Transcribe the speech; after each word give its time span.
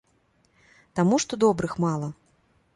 Таму 1.01 1.15
што 1.25 1.33
добрых 1.45 1.79
мала. 1.87 2.13